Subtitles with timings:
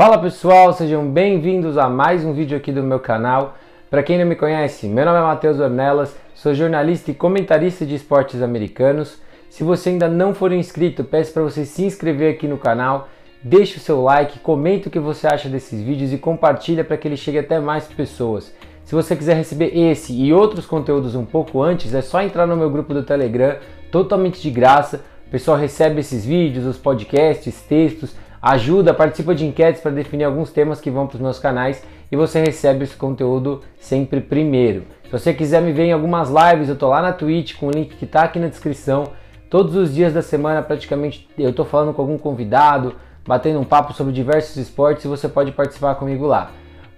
[0.00, 3.58] Fala pessoal, sejam bem-vindos a mais um vídeo aqui do meu canal.
[3.90, 7.96] Para quem não me conhece, meu nome é Matheus Ornelas, sou jornalista e comentarista de
[7.96, 9.20] esportes americanos.
[9.50, 13.10] Se você ainda não for inscrito, peço para você se inscrever aqui no canal,
[13.42, 17.06] deixe o seu like, comente o que você acha desses vídeos e compartilha para que
[17.06, 18.54] ele chegue até mais pessoas.
[18.86, 22.56] Se você quiser receber esse e outros conteúdos um pouco antes, é só entrar no
[22.56, 23.58] meu grupo do Telegram,
[23.92, 25.04] totalmente de graça.
[25.26, 30.50] O pessoal recebe esses vídeos, os podcasts, textos, ajuda, participa de enquetes para definir alguns
[30.50, 34.84] temas que vão para os meus canais e você recebe esse conteúdo sempre primeiro.
[35.04, 37.70] Se você quiser me ver em algumas lives, eu tô lá na Twitch com o
[37.70, 39.08] link que está aqui na descrição.
[39.48, 42.94] Todos os dias da semana, praticamente, eu tô falando com algum convidado,
[43.26, 46.52] batendo um papo sobre diversos esportes e você pode participar comigo lá.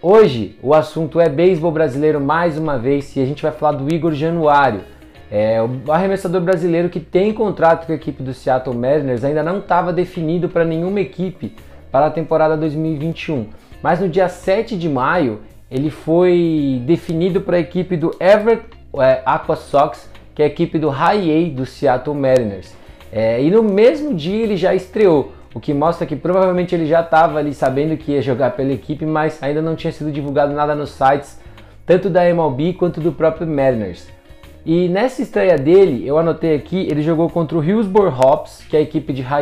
[0.00, 3.92] Hoje o assunto é beisebol brasileiro mais uma vez e a gente vai falar do
[3.92, 4.82] Igor Januário.
[5.30, 9.58] É, o arremessador brasileiro que tem contrato com a equipe do Seattle Mariners ainda não
[9.58, 11.54] estava definido para nenhuma equipe
[11.90, 13.48] para a temporada 2021.
[13.82, 15.40] Mas no dia 7 de maio
[15.70, 18.64] ele foi definido para a equipe do Everett
[18.98, 22.74] é, Aqua Sox, que é a equipe do High A do Seattle Mariners.
[23.12, 27.00] É, e no mesmo dia ele já estreou, o que mostra que provavelmente ele já
[27.00, 30.74] estava ali sabendo que ia jogar pela equipe, mas ainda não tinha sido divulgado nada
[30.74, 31.40] nos sites,
[31.84, 34.15] tanto da MLB quanto do próprio Mariners.
[34.66, 38.80] E nessa estreia dele, eu anotei aqui, ele jogou contra o Hillsborough Hops, que é
[38.80, 39.38] a equipe de A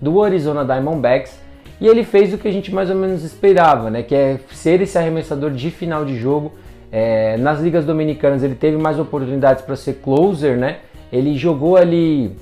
[0.00, 1.38] do Arizona Diamondbacks,
[1.80, 4.02] e ele fez o que a gente mais ou menos esperava, né?
[4.02, 6.54] Que é ser esse arremessador de final de jogo.
[6.90, 10.78] É, nas ligas dominicanas ele teve mais oportunidades para ser closer, né?
[11.12, 12.34] Ele jogou ali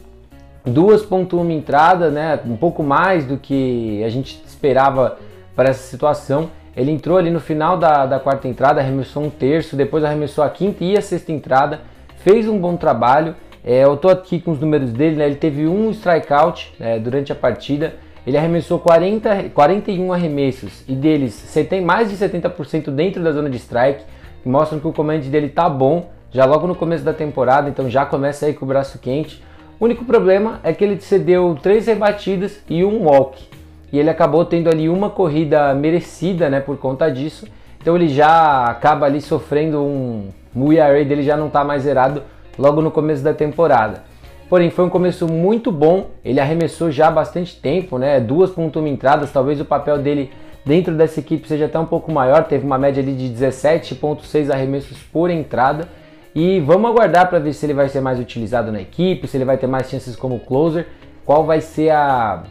[0.66, 2.40] 2.1 entradas, né?
[2.46, 5.18] Um pouco mais do que a gente esperava
[5.54, 6.48] para essa situação.
[6.74, 10.48] Ele entrou ali no final da, da quarta entrada, arremessou um terço, depois arremessou a
[10.48, 11.91] quinta e a sexta entrada
[12.22, 13.34] fez um bom trabalho.
[13.64, 15.26] É, eu tô aqui com os números dele, né?
[15.26, 17.94] ele teve um strikeout né, durante a partida,
[18.26, 23.48] ele arremessou 40, 41 arremessos e deles você tem mais de 70% dentro da zona
[23.48, 24.02] de strike,
[24.42, 27.88] que mostram que o comando dele tá bom, já logo no começo da temporada, então
[27.88, 29.42] já começa aí com o braço quente.
[29.78, 33.44] O único problema é que ele cedeu três rebatidas e um walk.
[33.92, 37.46] E ele acabou tendo ali uma corrida merecida, né, por conta disso.
[37.80, 42.22] Então ele já acaba ali sofrendo um, o ERA dele já não está mais zerado
[42.58, 44.02] logo no começo da temporada.
[44.48, 48.20] Porém, foi um começo muito bom, ele arremessou já há bastante tempo, né?
[48.20, 50.30] 2.1 entradas, talvez o papel dele
[50.64, 54.98] dentro dessa equipe seja até um pouco maior, teve uma média ali de 17.6 arremessos
[55.12, 55.88] por entrada.
[56.34, 59.44] E vamos aguardar para ver se ele vai ser mais utilizado na equipe, se ele
[59.44, 60.86] vai ter mais chances como closer,
[61.24, 62.44] qual vai ser a,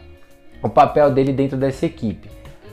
[0.62, 2.28] o papel dele dentro dessa equipe.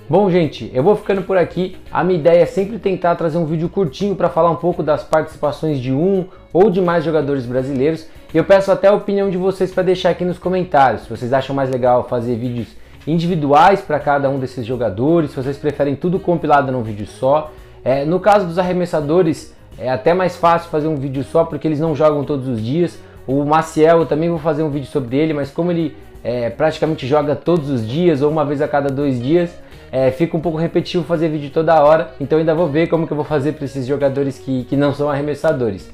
[0.10, 1.78] Bom, gente, eu vou ficando por aqui.
[1.92, 5.04] A minha ideia é sempre tentar trazer um vídeo curtinho para falar um pouco das
[5.04, 8.08] participações de um ou de mais jogadores brasileiros.
[8.34, 11.04] E eu peço até a opinião de vocês para deixar aqui nos comentários.
[11.04, 12.70] Se vocês acham mais legal fazer vídeos
[13.06, 17.52] individuais para cada um desses jogadores, se vocês preferem tudo compilado num vídeo só.
[17.86, 21.80] É, no caso dos arremessadores, é até mais fácil fazer um vídeo só porque eles
[21.80, 22.98] não jogam todos os dias.
[23.28, 27.06] O Maciel, eu também vou fazer um vídeo sobre ele, mas como ele é, praticamente
[27.06, 29.52] joga todos os dias ou uma vez a cada dois dias,
[29.92, 33.14] é, fica um pouco repetitivo fazer vídeo toda hora, então ainda vou ver como que
[33.14, 35.90] eu vou fazer para esses jogadores que, que não são arremessadores.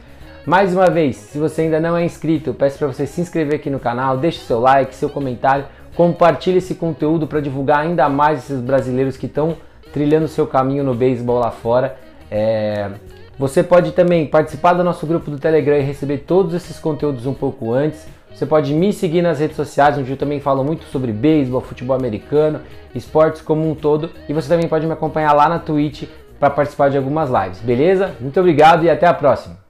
[0.46, 3.70] Mais uma vez, se você ainda não é inscrito, peço para você se inscrever aqui
[3.70, 8.60] no canal, deixe seu like, seu comentário, compartilhe esse conteúdo para divulgar ainda mais esses
[8.60, 9.58] brasileiros que estão
[9.92, 11.98] trilhando seu caminho no beisebol lá fora.
[12.30, 12.92] É...
[13.40, 17.34] Você pode também participar do nosso grupo do Telegram e receber todos esses conteúdos um
[17.34, 18.06] pouco antes.
[18.36, 21.96] Você pode me seguir nas redes sociais, onde eu também falo muito sobre beisebol, futebol
[21.96, 22.60] americano,
[22.94, 24.12] esportes como um todo.
[24.28, 26.04] E você também pode me acompanhar lá na Twitch
[26.38, 28.14] para participar de algumas lives, beleza?
[28.20, 29.65] Muito obrigado e até a próxima!